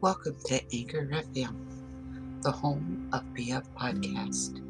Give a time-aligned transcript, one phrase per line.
[0.00, 1.54] Welcome to Anchor FM,
[2.42, 4.60] the home of BF Podcast.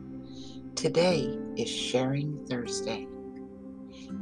[0.74, 3.06] Today is Sharing Thursday.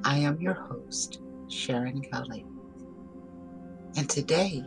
[0.05, 2.47] I am your host, Sharon Gully.
[3.97, 4.65] And today,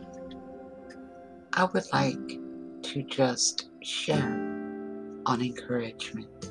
[1.54, 2.28] I would like
[2.82, 4.34] to just share
[5.26, 6.50] on encouragement.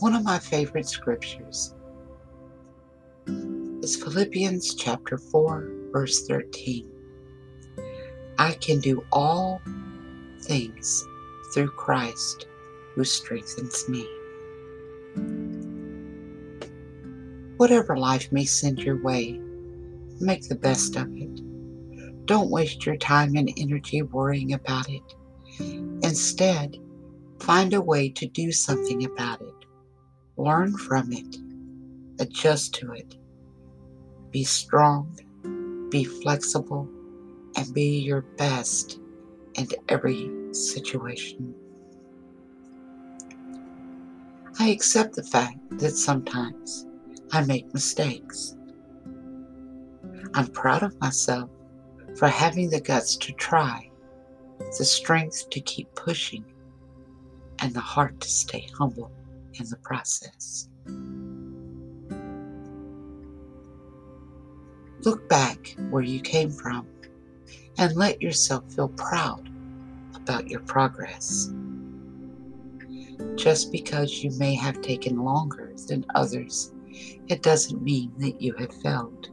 [0.00, 1.74] One of my favorite scriptures
[3.82, 6.90] is Philippians chapter 4, verse 13.
[8.38, 9.60] I can do all
[10.42, 11.04] things
[11.52, 12.46] through Christ
[12.94, 14.08] who strengthens me.
[17.56, 19.40] Whatever life may send your way,
[20.20, 22.26] make the best of it.
[22.26, 25.02] Don't waste your time and energy worrying about it.
[25.58, 26.76] Instead,
[27.40, 29.54] find a way to do something about it.
[30.36, 31.36] Learn from it.
[32.20, 33.16] Adjust to it.
[34.30, 35.18] Be strong
[35.90, 36.88] be flexible,
[37.56, 39.00] and be your best
[39.54, 41.54] in every situation.
[44.60, 46.86] I accept the fact that sometimes
[47.32, 48.56] I make mistakes.
[50.34, 51.50] I'm proud of myself
[52.16, 53.90] for having the guts to try,
[54.58, 56.44] the strength to keep pushing,
[57.60, 59.10] and the heart to stay humble
[59.54, 60.68] in the process.
[65.04, 66.86] Look back where you came from
[67.78, 69.48] and let yourself feel proud
[70.14, 71.52] about your progress.
[73.36, 76.72] Just because you may have taken longer than others,
[77.28, 79.28] it doesn't mean that you have failed.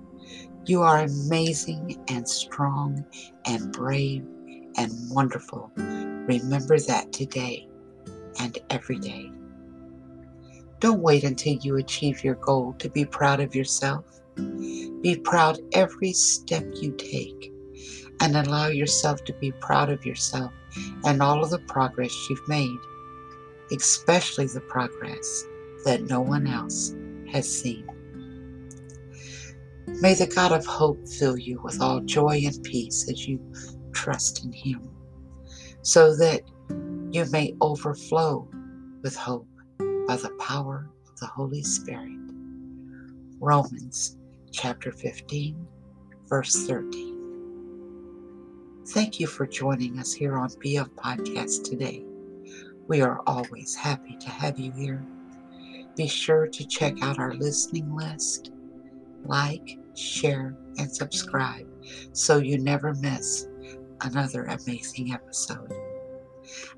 [0.66, 3.05] You are amazing and strong
[3.45, 4.23] and brave
[4.77, 5.72] and wonderful.
[5.75, 7.67] Remember that today
[8.39, 9.31] and every day.
[10.79, 14.05] Don't wait until you achieve your goal to be proud of yourself.
[15.01, 17.53] Be proud every step you take
[18.21, 20.51] and allow yourself to be proud of yourself
[21.06, 22.79] and all of the progress you've made,
[23.72, 25.45] especially the progress
[25.85, 26.94] that no one else
[27.31, 27.88] has seen.
[30.01, 33.39] May the God of hope fill you with all joy and peace as you
[33.94, 34.89] trust in Him,
[35.83, 36.41] so that
[37.12, 38.47] you may overflow
[39.03, 39.47] with hope
[40.07, 42.19] by the power of the Holy Spirit.
[43.39, 44.17] Romans
[44.55, 45.67] chapter 15,
[46.29, 47.13] verse 13.
[48.88, 52.05] Thank you for joining us here on BF Podcast today.
[52.88, 55.05] We are always happy to have you here.
[55.97, 58.53] Be sure to check out our listening list,
[59.25, 61.67] like, share, and subscribe
[62.13, 63.49] so you never miss
[64.01, 65.73] another amazing episode.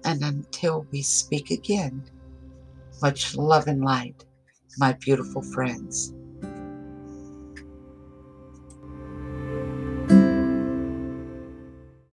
[0.04, 2.10] And until we speak again,
[3.04, 4.26] much love and light,
[4.80, 6.16] my beautiful friends.